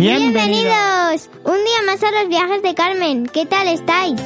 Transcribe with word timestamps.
Bienvenidos 0.00 1.28
un 1.44 1.56
día 1.62 1.82
más 1.84 2.02
a 2.02 2.10
los 2.10 2.30
viajes 2.30 2.62
de 2.62 2.74
Carmen. 2.74 3.26
¿Qué 3.26 3.44
tal 3.44 3.68
estáis? 3.68 4.18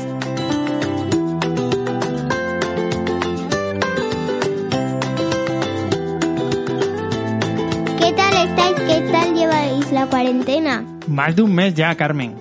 ¿Qué 7.99 8.13
tal 8.13 8.49
estáis? 8.49 8.77
¿Qué 8.87 9.09
tal 9.11 9.35
lleváis 9.35 9.91
la 9.91 10.07
cuarentena? 10.07 10.85
Más 11.09 11.35
de 11.35 11.43
un 11.43 11.53
mes 11.53 11.75
ya, 11.75 11.93
Carmen. 11.97 12.37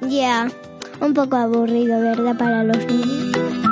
Ya, 0.00 0.48
un 1.00 1.14
poco 1.14 1.36
aburrido, 1.36 2.00
¿verdad? 2.00 2.36
Para 2.36 2.64
los 2.64 2.84
niños. 2.86 3.65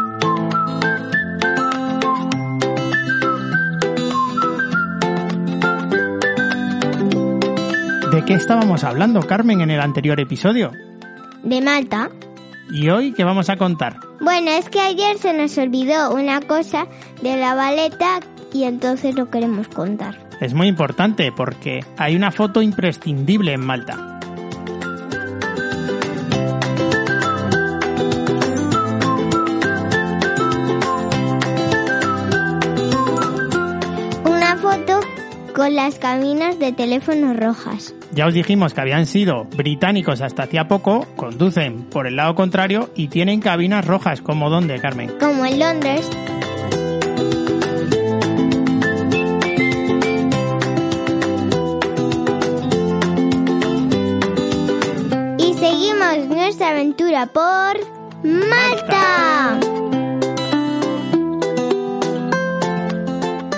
¿De 8.15 8.25
qué 8.25 8.35
estábamos 8.35 8.85
hablando, 8.85 9.27
Carmen, 9.27 9.61
en 9.61 9.73
el 9.73 9.81
anterior 9.81 10.21
episodio? 10.21 10.71
De 11.43 11.61
Malta. 11.61 12.11
¿Y 12.71 12.89
hoy 12.89 13.13
qué 13.13 13.25
vamos 13.25 13.51
a 13.51 13.57
contar? 13.57 13.99
Bueno, 14.21 14.53
es 14.53 14.69
que 14.69 14.79
ayer 14.79 15.19
se 15.19 15.33
nos 15.37 15.59
olvidó 15.59 16.15
una 16.15 16.41
cosa 16.41 16.87
de 17.23 17.37
la 17.37 17.57
baleta 17.57 18.21
y 18.53 18.65
entonces 18.65 19.17
lo 19.17 19.31
queremos 19.31 19.67
contar. 19.67 20.29
Es 20.41 20.55
muy 20.55 20.69
importante 20.69 21.33
porque 21.33 21.85
hay 21.97 22.15
una 22.15 22.31
foto 22.31 22.63
imprescindible 22.63 23.53
en 23.53 23.67
Malta. 23.67 24.14
Con 35.55 35.75
las 35.75 35.99
cabinas 35.99 36.59
de 36.59 36.73
teléfono 36.73 37.33
rojas. 37.33 37.95
Ya 38.13 38.27
os 38.27 38.35
dijimos 38.35 38.75
que 38.75 38.81
habían 38.81 39.07
sido 39.07 39.45
británicos 39.57 40.21
hasta 40.21 40.43
hacía 40.43 40.67
poco, 40.69 41.07
conducen 41.17 41.85
por 41.85 42.07
el 42.07 42.17
lado 42.17 42.35
contrario 42.35 42.91
y 42.95 43.09
tienen 43.09 43.41
cabinas 43.41 43.87
rojas, 43.87 44.21
como 44.21 44.51
dónde, 44.51 44.79
Carmen. 44.81 45.13
Como 45.21 45.47
en 45.47 45.59
Londres. 45.61 46.11
Y 55.39 55.55
seguimos 55.55 56.29
nuestra 56.29 56.71
aventura 56.71 57.27
por 57.27 57.79
Malta. 58.25 59.61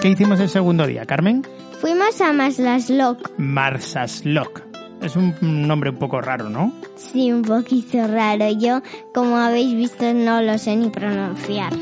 ¿Qué 0.03 0.11
hicimos 0.11 0.39
el 0.41 0.51
segundo 0.51 0.87
día, 0.87 1.07
Carmen? 1.07 1.43
Fuimos 1.81 2.21
a 2.23 2.33
Maslaslock. 2.33 3.39
Marsaslok. 3.39 4.63
Es 5.03 5.15
un 5.15 5.35
nombre 5.41 5.91
un 5.91 5.97
poco 5.97 6.23
raro, 6.23 6.49
¿no? 6.49 6.73
Sí, 6.97 7.31
un 7.31 7.43
poquito 7.43 8.07
raro. 8.07 8.51
Yo, 8.59 8.81
como 9.13 9.37
habéis 9.37 9.75
visto, 9.75 10.15
no 10.15 10.41
lo 10.41 10.57
sé 10.57 10.75
ni 10.75 10.89
pronunciar. 10.89 11.73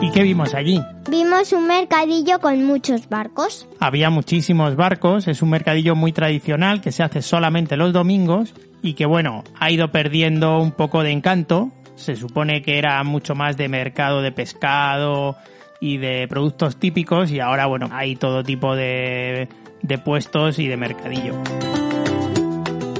¿Y 0.00 0.12
qué 0.12 0.22
vimos 0.22 0.54
allí? 0.54 0.80
Vimos 1.10 1.52
un 1.52 1.66
mercadillo 1.66 2.38
con 2.38 2.64
muchos 2.64 3.08
barcos. 3.08 3.66
Había 3.80 4.08
muchísimos 4.08 4.76
barcos, 4.76 5.26
es 5.26 5.42
un 5.42 5.50
mercadillo 5.50 5.96
muy 5.96 6.12
tradicional 6.12 6.80
que 6.80 6.92
se 6.92 7.02
hace 7.02 7.22
solamente 7.22 7.76
los 7.76 7.92
domingos 7.92 8.54
y 8.82 8.94
que 8.94 9.06
bueno, 9.06 9.42
ha 9.58 9.70
ido 9.72 9.90
perdiendo 9.90 10.58
un 10.58 10.70
poco 10.70 11.02
de 11.02 11.10
encanto. 11.10 11.70
Se 11.96 12.14
supone 12.14 12.62
que 12.62 12.78
era 12.78 13.02
mucho 13.02 13.34
más 13.34 13.56
de 13.56 13.68
mercado 13.68 14.22
de 14.22 14.30
pescado 14.30 15.36
y 15.80 15.98
de 15.98 16.26
productos 16.28 16.76
típicos 16.76 17.30
y 17.30 17.40
ahora 17.40 17.66
bueno, 17.66 17.88
hay 17.92 18.16
todo 18.16 18.42
tipo 18.42 18.74
de, 18.74 19.48
de 19.82 19.98
puestos 19.98 20.58
y 20.58 20.68
de 20.68 20.76
mercadillo. 20.76 21.34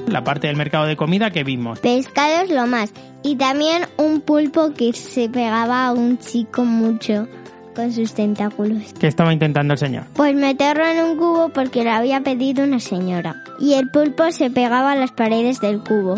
La 0.07 0.25
parte 0.25 0.47
del 0.47 0.57
mercado 0.57 0.87
de 0.87 0.97
comida 0.97 1.31
que 1.31 1.45
vimos. 1.45 1.81
Pescado 1.81 2.43
es 2.45 2.51
lo 2.51 2.67
más. 2.67 2.93
Y 3.23 3.37
también 3.37 3.83
un 3.99 4.23
pulpo 4.23 4.73
que 4.73 4.93
se 4.93 5.29
pegaba 5.29 5.87
a 5.87 5.93
un 5.93 6.19
chico 6.19 6.65
mucho 6.65 7.29
con 7.75 7.93
sus 7.93 8.15
tentáculos. 8.15 8.95
¿Qué 8.99 9.07
estaba 9.07 9.33
intentando 9.33 9.75
el 9.75 9.79
señor? 9.79 10.05
Pues 10.15 10.35
meterlo 10.35 10.87
en 10.87 10.99
un 11.05 11.17
cubo 11.17 11.51
porque 11.51 11.85
lo 11.85 11.91
había 11.91 12.21
pedido 12.23 12.65
una 12.65 12.81
señora. 12.81 13.37
Y 13.61 13.75
el 13.75 13.91
pulpo 13.91 14.33
se 14.33 14.51
pegaba 14.51 14.93
a 14.93 14.97
las 14.97 15.13
paredes 15.13 15.61
del 15.61 15.81
cubo. 15.81 16.17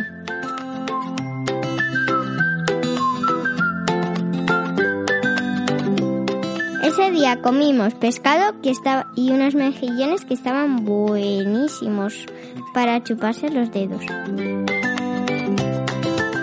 Comimos 7.36 7.94
pescado 7.94 8.60
que 8.60 8.70
estaba 8.70 9.06
y 9.14 9.30
unos 9.30 9.54
mejillones 9.54 10.24
que 10.24 10.34
estaban 10.34 10.84
buenísimos 10.84 12.26
para 12.74 13.02
chuparse 13.02 13.48
los 13.50 13.70
dedos. 13.70 14.02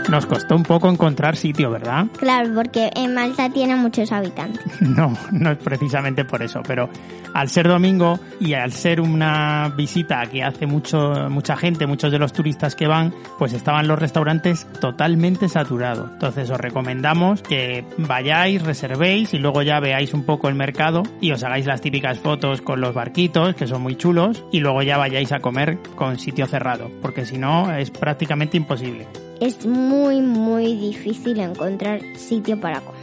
Nos 0.10 0.26
costó 0.26 0.56
un 0.56 0.64
poco 0.64 0.90
encontrar 0.90 1.36
sitio, 1.36 1.70
¿verdad? 1.70 2.08
Claro, 2.18 2.50
porque 2.56 2.90
en 2.96 3.14
Malta 3.14 3.50
tiene 3.50 3.76
muchos 3.76 4.12
habitantes. 4.12 4.82
No, 4.82 5.14
no 5.32 5.52
es 5.52 5.58
precisamente 5.58 6.26
por 6.26 6.42
eso, 6.42 6.62
pero 6.66 6.90
al 7.34 7.50
ser 7.50 7.68
domingo 7.68 8.20
y 8.40 8.54
al 8.54 8.72
ser 8.72 9.00
una 9.00 9.72
visita 9.76 10.26
que 10.26 10.44
hace 10.44 10.66
mucho, 10.66 11.30
mucha 11.30 11.56
gente, 11.56 11.86
muchos 11.86 12.12
de 12.12 12.20
los 12.20 12.34
turistas 12.34 12.76
que 12.76 12.88
van, 12.88 13.14
pues 13.38 13.54
estaban 13.54 13.88
los 13.88 14.00
restaurantes 14.00 14.68
totalmente 14.82 15.48
saturados. 15.48 16.10
Entonces 16.14 16.50
os 16.50 16.60
recomendamos 16.60 17.42
que 17.42 17.86
vayáis, 17.98 18.64
reservéis 18.64 19.34
y 19.34 19.38
luego 19.38 19.62
ya 19.62 19.80
veáis 19.80 20.14
un 20.14 20.24
poco 20.24 20.50
el 20.50 20.56
mercado 20.56 21.04
y 21.22 21.32
os 21.32 21.44
hagáis 21.44 21.66
las 21.66 21.82
típicas 21.82 22.20
fotos 22.20 22.62
con 22.62 22.82
los 22.82 22.94
barquitos, 22.94 23.56
que 23.56 23.68
son 23.68 23.82
muy 23.82 23.96
chulos, 23.96 24.44
y 24.52 24.60
luego 24.60 24.82
ya 24.82 24.98
vayáis 24.98 25.32
a 25.32 25.40
comer 25.40 25.78
con 25.96 26.18
sitio 26.18 26.48
cerrado, 26.48 26.90
porque 27.02 27.26
si 27.26 27.38
no 27.38 27.72
es 27.72 27.92
prácticamente 27.92 28.58
imposible. 28.58 29.08
Es 29.40 29.66
muy, 29.66 30.22
muy 30.22 30.76
difícil 30.76 31.40
encontrar 31.40 32.02
sitio 32.16 32.60
para 32.60 32.82
comer. 32.82 33.02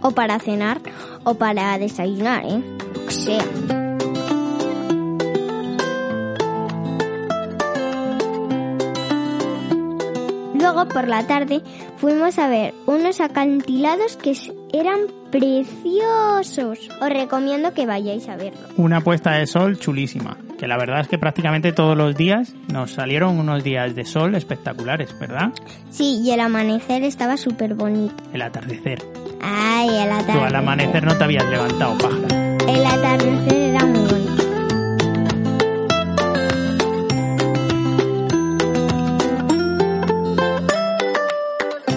O 0.00 0.10
para 0.10 0.38
cenar, 0.38 0.80
o 1.24 1.34
para 1.34 1.78
desayunar, 1.78 2.44
¿eh? 2.46 2.62
Sea. 3.08 3.44
Luego 10.54 10.88
por 10.88 11.06
la 11.06 11.26
tarde 11.26 11.60
fuimos 11.98 12.38
a 12.38 12.48
ver 12.48 12.72
unos 12.86 13.20
acantilados 13.20 14.16
que 14.16 14.36
eran 14.72 15.00
preciosos. 15.30 16.88
Os 17.00 17.08
recomiendo 17.08 17.74
que 17.74 17.84
vayáis 17.84 18.28
a 18.28 18.36
verlo. 18.36 18.60
Una 18.76 19.02
puesta 19.02 19.32
de 19.32 19.46
sol 19.46 19.78
chulísima, 19.78 20.38
que 20.62 20.68
la 20.68 20.76
verdad 20.76 21.00
es 21.00 21.08
que 21.08 21.18
prácticamente 21.18 21.72
todos 21.72 21.96
los 21.96 22.14
días 22.14 22.54
nos 22.72 22.92
salieron 22.92 23.36
unos 23.36 23.64
días 23.64 23.96
de 23.96 24.04
sol 24.04 24.36
espectaculares, 24.36 25.12
¿verdad? 25.18 25.50
Sí, 25.90 26.20
y 26.22 26.30
el 26.30 26.38
amanecer 26.38 27.02
estaba 27.02 27.36
súper 27.36 27.74
bonito. 27.74 28.14
El 28.32 28.42
atardecer. 28.42 29.02
Ay, 29.42 29.88
el 29.88 30.08
Tú 30.10 30.14
atardecer. 30.14 30.42
al 30.44 30.54
amanecer 30.54 31.04
no 31.04 31.18
te 31.18 31.24
habías 31.24 31.46
levantado, 31.46 31.98
pájara. 31.98 32.56
El 32.68 32.86
atardecer 32.86 33.60
era 33.60 33.84
muy 33.86 34.04
bonito. 34.08 34.42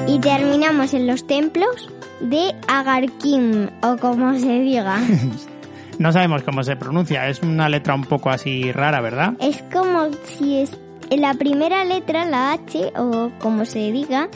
Y 0.08 0.20
terminamos 0.20 0.96
en 0.96 1.08
los 1.08 1.28
templos 1.28 1.90
de 2.20 2.56
Agarkim, 2.68 3.70
o 3.84 3.98
como 3.98 4.34
se 4.40 4.60
diga. 4.62 4.98
No 6.00 6.12
sabemos 6.12 6.44
cómo 6.44 6.64
se 6.64 6.76
pronuncia, 6.76 7.28
es 7.30 7.42
una 7.42 7.70
letra 7.70 7.96
un 7.96 8.04
poco 8.04 8.30
así 8.30 8.72
rara, 8.72 9.02
¿verdad? 9.02 9.34
es 9.40 9.64
como 9.72 10.10
si 10.24 10.58
es 10.58 10.72
en 11.10 11.22
la 11.22 11.34
primera 11.36 11.86
letra, 11.86 12.26
la 12.26 12.54
H, 12.54 12.92
o 12.98 13.32
como 13.40 13.66
se 13.66 13.92
diga, 13.92 14.28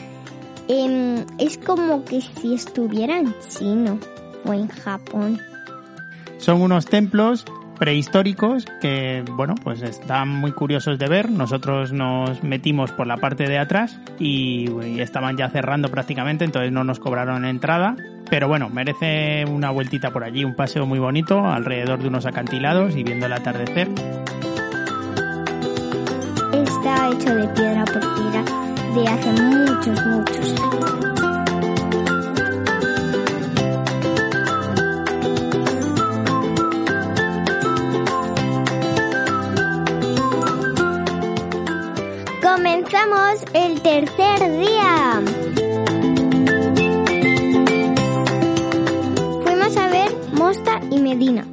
em, 0.68 1.26
es 1.38 1.58
como 1.58 2.06
que 2.06 2.22
si 2.22 2.54
estuviera 2.54 3.18
en 3.18 3.34
chino 3.50 4.00
o 4.46 4.54
en 4.54 4.68
Japón. 4.68 5.40
Son 6.38 6.62
unos 6.62 6.86
templos 6.86 7.46
prehistóricos 7.80 8.66
que, 8.82 9.24
bueno, 9.32 9.56
pues 9.64 9.82
están 9.82 10.28
muy 10.28 10.52
curiosos 10.52 11.00
de 11.00 11.08
ver. 11.08 11.32
Nosotros 11.32 11.94
nos 11.94 12.44
metimos 12.44 12.92
por 12.92 13.08
la 13.08 13.18
parte 13.18 13.48
de 13.48 13.58
atrás 13.58 14.00
y, 14.20 14.70
y 14.86 15.00
estaban 15.00 15.38
ya 15.38 15.50
cerrando 15.50 15.90
prácticamente, 15.90 16.46
entonces 16.46 16.72
no 16.72 16.84
nos 16.84 17.00
cobraron 17.00 17.46
entrada. 17.46 17.96
Pero 18.30 18.48
bueno, 18.48 18.70
merece 18.70 19.46
una 19.46 19.72
vueltita 19.72 20.12
por 20.12 20.24
allí, 20.24 20.44
un 20.44 20.56
paseo 20.56 20.86
muy 20.86 21.00
bonito 21.00 21.46
alrededor 21.46 22.00
de 22.00 22.10
unos 22.10 22.26
acantilados 22.26 22.96
y 22.96 23.04
viendo 23.04 23.26
el 23.26 23.34
atardecer. 23.34 23.88
Está 26.54 27.10
hecho 27.10 27.36
de 27.36 27.48
piedra 27.48 27.86
por 27.86 28.02
piedra 28.16 28.44
de 28.94 29.08
hace 29.08 29.32
muchos, 29.42 30.06
muchos 30.06 30.62
años. 30.62 31.29
Comenzamos 42.70 43.44
el 43.56 43.82
tercer 43.82 44.60
día. 44.60 45.22
Fuimos 49.44 49.76
a 49.76 49.88
ver 49.90 50.12
Mosta 50.34 50.80
y 50.92 51.00
Medina, 51.00 51.48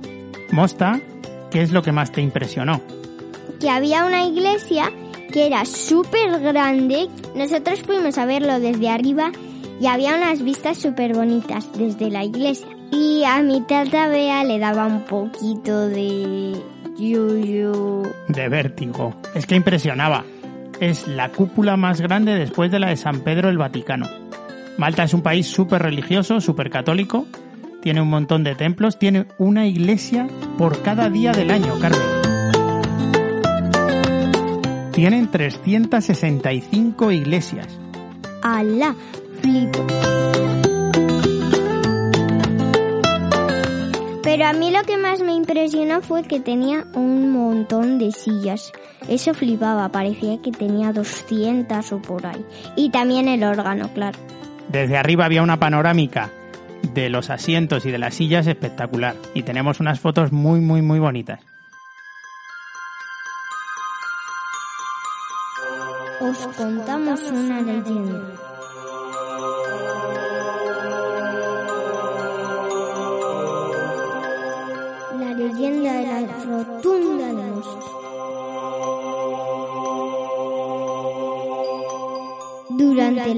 Mosta, 0.52 1.00
¿qué 1.50 1.62
es 1.62 1.72
lo 1.72 1.82
que 1.82 1.90
más 1.90 2.12
te 2.12 2.20
impresionó? 2.20 2.82
que 3.58 3.70
había 3.70 4.04
una 4.04 4.26
iglesia 4.26 4.92
que 5.32 5.46
era 5.46 5.64
súper 5.64 6.38
grande. 6.40 7.08
Nosotros 7.34 7.80
fuimos 7.80 8.18
a 8.18 8.26
verlo 8.26 8.60
desde 8.60 8.90
arriba 8.90 9.32
y 9.80 9.86
había 9.86 10.16
unas 10.16 10.42
vistas 10.42 10.76
súper 10.76 11.14
bonitas 11.14 11.66
desde 11.78 12.10
la 12.10 12.24
iglesia. 12.24 12.68
Y 12.92 13.24
a 13.24 13.42
mi 13.42 13.62
tata 13.62 14.08
Bea 14.08 14.44
le 14.44 14.58
daba 14.58 14.84
un 14.84 15.06
poquito 15.06 15.88
de 15.88 16.60
yuyu. 16.98 18.02
De 18.28 18.48
vértigo. 18.50 19.14
Es 19.34 19.46
que 19.46 19.54
impresionaba. 19.54 20.22
Es 20.81 21.08
la 21.08 21.31
cúpula 21.31 21.76
más 21.76 22.00
grande 22.00 22.34
después 22.34 22.70
de 22.70 22.78
la 22.78 22.88
de 22.88 22.96
San 22.96 23.20
Pedro 23.20 23.49
el 23.49 23.58
Vaticano. 23.58 24.06
Malta 24.76 25.05
es 25.05 25.14
un 25.14 25.23
país 25.23 25.46
súper 25.46 25.82
religioso, 25.82 26.40
súper 26.40 26.69
católico. 26.69 27.26
Tiene 27.81 28.02
un 28.02 28.08
montón 28.08 28.44
de 28.44 28.55
templos. 28.55 28.99
Tiene 28.99 29.26
una 29.38 29.67
iglesia 29.67 30.28
por 30.58 30.82
cada 30.82 31.08
día 31.08 31.32
del 31.32 31.50
año, 31.50 31.78
Carmen. 31.78 32.00
Tienen 34.93 35.31
365 35.31 37.12
iglesias. 37.12 37.78
¡Hala! 38.43 38.94
Flipo. 39.40 39.87
Pero 44.26 44.44
a 44.44 44.52
mí 44.52 44.73
lo 44.73 44.82
que 44.82 44.96
más 44.96 45.23
me 45.23 45.34
impresionó 45.34 46.02
fue 46.02 46.25
que 46.25 46.40
tenía 46.40 46.84
un 46.94 47.31
montón 47.31 47.96
de 48.00 48.11
sillas. 48.11 48.73
Eso 49.08 49.34
flipaba, 49.34 49.88
parecía 49.90 50.43
que 50.43 50.50
tenía 50.50 50.93
200 50.93 51.93
o 51.93 52.02
por 52.02 52.26
ahí. 52.26 52.44
Y 52.75 52.90
también 52.90 53.28
el 53.28 53.44
órgano, 53.44 53.88
claro. 53.94 54.19
Desde 54.69 54.96
arriba 54.96 55.26
había 55.26 55.44
una 55.44 55.61
panorámica 55.61 56.32
de 56.93 57.08
los 57.08 57.31
asientos 57.31 57.87
y 57.87 57.93
de 57.93 57.99
las 57.99 58.17
sillas 58.17 58.49
espectacular. 58.49 59.14
Y 59.32 59.44
tenemos 59.44 59.78
unas 59.78 60.00
fotos 60.00 60.32
muy, 60.32 60.58
muy, 60.58 60.82
muy 60.82 60.99
bonitas. 60.99 61.38
Os 66.20 66.38
contamos 66.56 67.23
una 67.31 67.61
leyenda. 67.61 68.45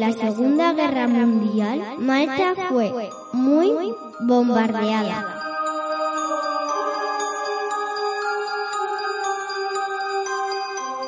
La 0.09 0.15
Segunda 0.15 0.73
Guerra 0.73 1.07
Mundial, 1.07 1.83
Malta 1.99 2.55
fue 2.71 3.11
muy 3.35 3.95
bombardeada. 4.21 5.35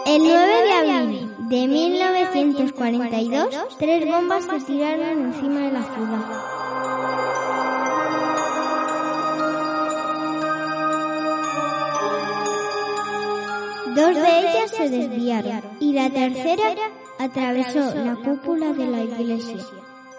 El 0.05 0.23
9 0.23 0.62
de 0.64 0.73
abril 0.73 1.35
de 1.49 1.67
1942, 1.67 3.76
tres 3.79 4.06
bombas 4.06 4.44
se 4.44 4.61
tiraron 4.67 5.32
encima 5.32 5.61
de 5.61 5.73
la 5.73 5.82
ciudad. 5.94 6.26
Dos 13.94 14.14
de 14.14 14.38
ellas 14.41 14.70
se 14.70 14.91
desviaron 14.91 15.62
y 15.81 15.94
la 15.94 16.11
tercera 16.11 16.75
atravesó 17.20 17.94
la 17.94 18.17
cúpula 18.17 18.72
de 18.72 18.87
la 18.87 19.02
iglesia. 19.02 19.58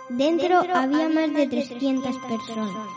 Dentro 0.10 0.60
había 0.60 1.10
más 1.10 1.34
de 1.34 1.48
300 1.48 2.16
personas. 2.30 2.88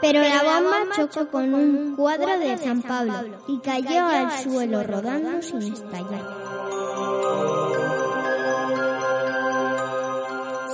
Pero 0.00 0.22
la 0.22 0.42
bomba 0.42 0.94
chocó 0.96 1.30
con 1.30 1.52
un 1.52 1.94
cuadro 1.94 2.38
de 2.38 2.56
San 2.56 2.80
Pablo 2.80 3.38
y 3.48 3.58
cayó 3.58 4.06
al 4.06 4.30
suelo 4.38 4.82
rodando 4.82 5.42
sin 5.42 5.74
estallar. 5.74 6.24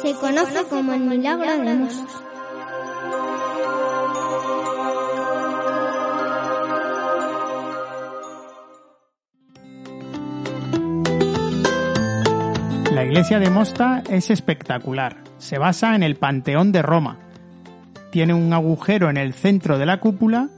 Se 0.00 0.14
conoce 0.14 0.64
como 0.68 0.92
el 0.92 1.00
milagro 1.00 1.58
de 1.58 1.74
Mossos. 1.74 2.33
La 12.94 13.04
iglesia 13.04 13.40
de 13.40 13.50
Mosta 13.50 14.04
es 14.08 14.30
espectacular. 14.30 15.16
Se 15.38 15.58
basa 15.58 15.96
en 15.96 16.04
el 16.04 16.14
Panteón 16.14 16.70
de 16.70 16.80
Roma. 16.80 17.18
Tiene 18.12 18.34
un 18.34 18.52
agujero 18.52 19.10
en 19.10 19.16
el 19.16 19.34
centro 19.34 19.78
de 19.78 19.84
la 19.84 19.98
cúpula 19.98 20.48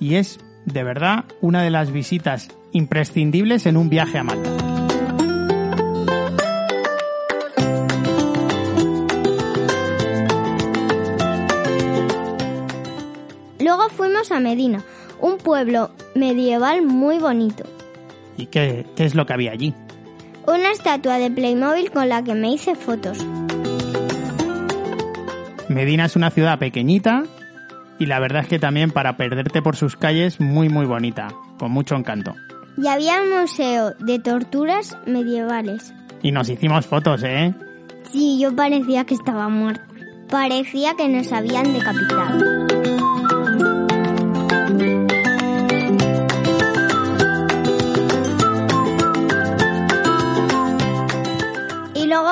y 0.00 0.16
es, 0.16 0.40
de 0.64 0.82
verdad, 0.82 1.26
una 1.40 1.62
de 1.62 1.70
las 1.70 1.92
visitas 1.92 2.48
imprescindibles 2.72 3.64
en 3.66 3.76
un 3.76 3.90
viaje 3.90 4.18
a 4.18 4.24
Malta. 4.24 4.50
Luego 13.60 13.88
fuimos 13.90 14.32
a 14.32 14.40
Medina, 14.40 14.82
un 15.20 15.38
pueblo 15.38 15.92
medieval 16.16 16.84
muy 16.84 17.18
bonito. 17.18 17.62
¿Y 18.36 18.46
qué, 18.46 18.84
qué 18.96 19.04
es 19.04 19.14
lo 19.14 19.26
que 19.26 19.32
había 19.32 19.52
allí? 19.52 19.74
Una 20.48 20.70
estatua 20.70 21.18
de 21.18 21.30
Playmobil 21.30 21.90
con 21.90 22.08
la 22.08 22.24
que 22.24 22.34
me 22.34 22.50
hice 22.50 22.74
fotos. 22.74 23.18
Medina 25.68 26.06
es 26.06 26.16
una 26.16 26.30
ciudad 26.30 26.58
pequeñita 26.58 27.24
y 27.98 28.06
la 28.06 28.18
verdad 28.18 28.44
es 28.44 28.48
que 28.48 28.58
también 28.58 28.90
para 28.90 29.18
perderte 29.18 29.60
por 29.60 29.76
sus 29.76 29.96
calles 29.96 30.40
muy 30.40 30.70
muy 30.70 30.86
bonita, 30.86 31.28
con 31.58 31.70
mucho 31.70 31.96
encanto. 31.96 32.34
Y 32.78 32.86
había 32.86 33.20
un 33.20 33.42
museo 33.42 33.90
de 33.98 34.20
torturas 34.20 34.96
medievales. 35.04 35.92
Y 36.22 36.32
nos 36.32 36.48
hicimos 36.48 36.86
fotos, 36.86 37.22
¿eh? 37.24 37.52
Sí, 38.10 38.38
yo 38.40 38.56
parecía 38.56 39.04
que 39.04 39.12
estaba 39.12 39.50
muerta. 39.50 39.84
Parecía 40.30 40.94
que 40.96 41.08
nos 41.08 41.30
habían 41.30 41.74
decapitado. 41.74 42.68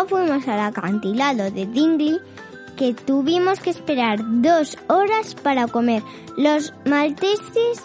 Fuimos 0.05 0.47
al 0.49 0.61
acantilado 0.61 1.51
de 1.51 1.67
Dingley 1.67 2.19
que 2.77 2.93
tuvimos 2.93 3.61
que 3.61 3.71
esperar 3.71 4.19
dos 4.43 4.77
horas 4.89 5.35
para 5.35 5.67
comer. 5.67 6.03
Los 6.37 6.75
malteses, 6.85 7.83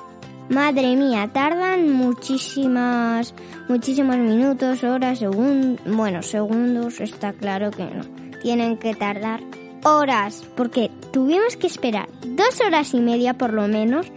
madre 0.49 0.95
mía, 0.95 1.29
tardan 1.31 1.89
muchísimas, 1.93 3.33
muchísimos 3.69 4.17
minutos, 4.17 4.83
horas, 4.83 5.19
segundos, 5.19 5.79
bueno, 5.85 6.21
segundos, 6.21 6.99
está 6.99 7.31
claro 7.31 7.71
que 7.71 7.85
no. 7.85 8.03
Tienen 8.41 8.77
que 8.77 8.93
tardar 8.93 9.41
horas, 9.83 10.45
porque 10.55 10.91
tuvimos 11.13 11.55
que 11.55 11.67
esperar 11.67 12.09
dos 12.25 12.59
horas 12.61 12.93
y 12.93 12.99
media 12.99 13.37
por 13.37 13.53
lo 13.53 13.67
menos 13.67 14.07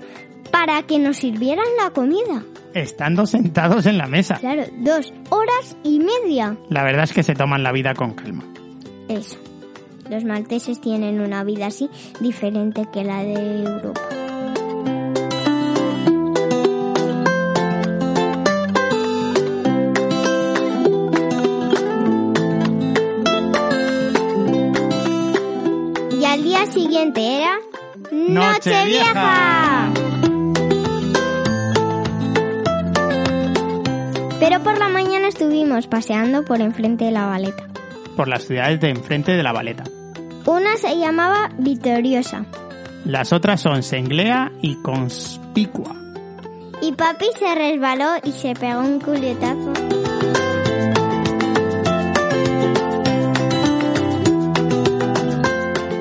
para 0.51 0.83
que 0.83 0.99
nos 0.99 1.19
sirvieran 1.19 1.67
la 1.83 1.91
comida. 1.91 2.43
Estando 2.75 3.25
sentados 3.25 3.87
en 3.87 3.99
la 3.99 4.09
mesa. 4.09 4.37
Claro, 4.41 4.65
dos 4.79 5.13
horas 5.31 5.77
y 5.85 6.01
media. 6.01 6.57
La 6.69 6.83
verdad 6.83 7.05
es 7.05 7.13
que 7.13 7.23
se 7.23 7.35
toman 7.35 7.63
la 7.63 7.71
vida 7.71 7.95
con 7.95 8.15
calma. 8.15 8.43
Eso. 9.09 9.39
Los 10.11 10.25
malteses 10.25 10.81
tienen 10.81 11.21
una 11.21 11.45
vida 11.45 11.67
así 11.67 11.89
diferente 12.21 12.87
que 12.93 13.05
la 13.05 13.23
de 13.23 13.63
Europa. 13.63 14.01
Y 26.11 26.25
al 26.25 26.43
día 26.43 26.67
siguiente 26.67 27.37
era 27.37 27.57
Nochevieja. 28.11 29.74
Pero 34.47 34.63
por 34.63 34.79
la 34.79 34.91
mañana 34.91 35.29
estuvimos 35.29 35.87
paseando 35.87 36.45
por 36.45 36.61
enfrente 36.61 37.07
de 37.07 37.13
la 37.13 37.25
baleta. 37.25 37.67
Por 38.15 38.29
las 38.29 38.45
ciudades 38.47 38.79
de 38.79 38.91
enfrente 38.91 39.33
de 39.33 39.43
la 39.43 39.53
Valeta. 39.53 39.85
Una 40.45 40.77
se 40.77 40.99
llamaba 40.99 41.49
Victoriosa 41.57 42.45
Las 43.07 43.33
otras 43.33 43.63
son 43.63 43.83
Senglea 43.83 44.53
y 44.61 44.75
Conspicua. 44.83 45.97
y 46.83 46.93
papi 46.93 47.25
se 47.39 47.55
resbaló 47.55 48.11
y 48.23 48.33
se 48.33 48.53
pegó 48.55 48.81
un 48.81 49.01
culetazo. 49.01 49.73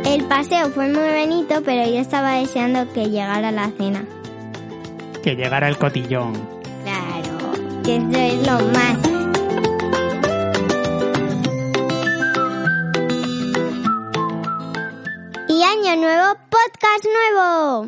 El 0.05 0.25
paseo 0.25 0.69
fue 0.71 0.89
muy 0.89 1.07
bonito, 1.17 1.61
pero 1.63 1.89
yo 1.89 1.99
estaba 1.99 2.33
deseando 2.33 2.91
que 2.91 3.09
llegara 3.09 3.51
la 3.53 3.71
cena. 3.77 4.05
Que 5.23 5.35
llegara 5.37 5.69
el 5.69 5.77
cotillón. 5.77 6.52
Que 7.83 7.97
eso 7.97 8.17
es 8.17 8.47
lo 8.47 8.59
más. 8.69 8.97
Y 15.49 15.63
año 15.63 15.95
nuevo, 15.97 16.37
podcast 16.49 17.05
nuevo. 17.05 17.87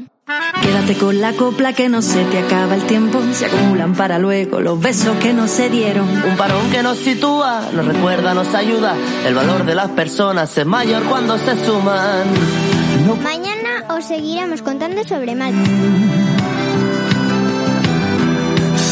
Quédate 0.62 0.96
con 0.98 1.22
la 1.22 1.34
copla 1.34 1.74
que 1.74 1.88
no 1.88 2.02
se 2.02 2.25
te 2.25 2.40
acaba 2.40 2.75
el 2.75 2.84
tiempo. 2.84 3.22
Se 3.32 3.46
acumulan 3.46 3.96
para 3.96 4.20
luego 4.20 4.60
los 4.60 4.80
besos 4.80 5.16
que 5.18 5.34
no 5.34 5.48
se 5.48 5.70
dieron. 5.70 6.10
Un 6.10 6.36
parón 6.36 6.70
que 6.72 6.84
nos 6.84 6.98
sitúa, 6.98 7.70
nos 7.74 7.86
recuerda, 7.86 8.34
nos 8.34 8.54
ayuda. 8.54 8.96
El 9.25 9.36
valor 9.36 9.66
de 9.66 9.75
las 9.75 9.92
personas 9.92 10.58
es 10.58 10.66
mayor 10.66 11.04
cuando 11.04 11.38
se 11.38 11.66
suman. 11.66 12.28
Mañana 13.24 13.86
os 13.96 14.06
seguiremos 14.06 14.62
contando 14.62 15.04
sobre 15.04 15.36
Malta. 15.36 16.35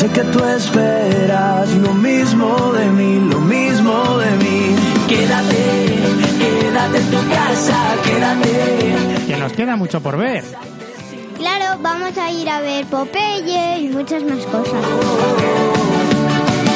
Sé 0.04 0.10
que 0.10 0.24
tú 0.24 0.44
esperas 0.44 1.70
lo 1.78 1.94
mismo 1.94 2.74
de 2.74 2.88
mí, 2.90 3.22
lo 3.22 3.40
mismo 3.40 4.18
de 4.18 4.32
mí. 4.32 4.76
Quédate, 5.08 5.64
quédate 6.40 6.98
en 6.98 7.10
tu 7.10 7.30
casa, 7.30 7.78
quédate. 8.04 9.26
Que 9.28 9.38
nos 9.38 9.54
queda 9.54 9.78
mucho 9.78 10.02
por 10.02 10.18
ver. 10.18 10.44
Claro, 11.38 11.80
vamos 11.82 12.18
a 12.18 12.30
ir 12.34 12.50
a 12.50 12.60
ver 12.60 12.86
Popeye 12.88 13.80
y 13.80 13.88
muchas 13.94 14.24
más 14.26 14.46
cosas. 14.48 14.84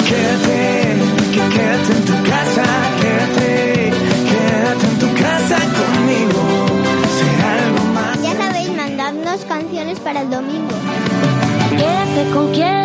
Quédate, 0.07 0.95
que 1.33 1.41
quédate 1.53 1.91
en 1.97 2.05
tu 2.05 2.29
casa, 2.29 2.65
quédate, 3.01 3.91
quédate 4.31 4.85
en 4.87 4.99
tu 4.99 5.13
casa 5.21 5.57
conmigo. 5.79 6.41
Será 7.19 7.65
algo 7.65 7.93
más. 7.93 8.21
Ya 8.21 8.37
sabéis, 8.37 8.71
mandadnos 8.71 9.43
canciones 9.43 9.99
para 9.99 10.21
el 10.21 10.29
domingo. 10.29 10.75
Quédate 11.71 12.31
con 12.33 12.53
quien 12.53 12.76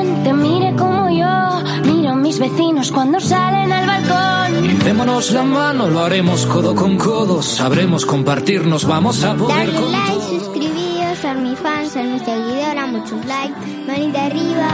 mis 2.82 2.90
cuando 2.90 3.20
salen 3.20 3.70
al 3.72 3.86
balcón. 3.86 4.64
Y 4.64 4.68
démonos 4.84 5.30
la 5.30 5.44
mano, 5.44 5.88
lo 5.88 6.00
haremos 6.00 6.46
codo 6.46 6.74
con 6.74 6.96
codo, 6.96 7.40
sabremos 7.40 8.04
compartirnos, 8.04 8.86
vamos 8.86 9.22
a 9.22 9.34
poder 9.36 9.56
Darle 9.56 9.80
con 9.80 9.92
like, 9.92 10.12
todo. 10.12 10.40
suscribíos, 10.40 11.18
ser 11.18 11.36
mi 11.36 11.54
fan, 11.54 11.88
ser 11.88 12.06
mi 12.06 12.18
seguidora, 12.18 12.86
muchos 12.86 13.24
likes, 13.24 13.54
manita 13.86 14.24
arriba. 14.24 14.68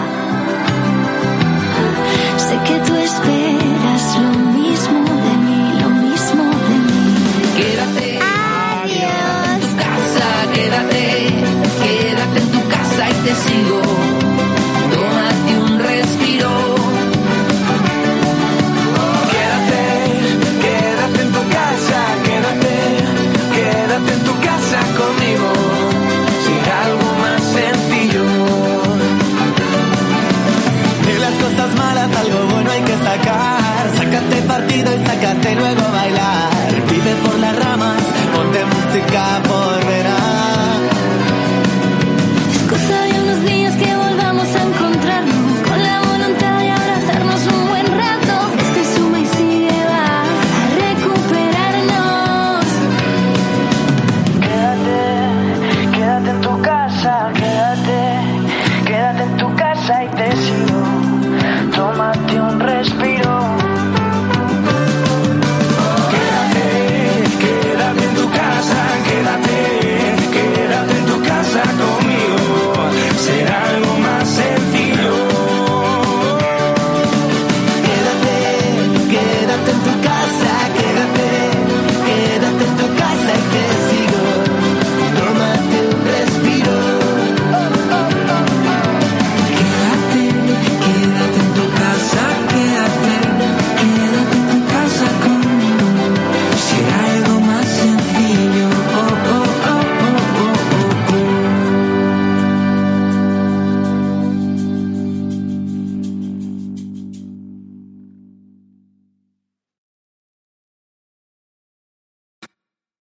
Sé 2.39 2.57
que 2.67 2.79
tú 2.87 2.95
esperas 2.95 3.68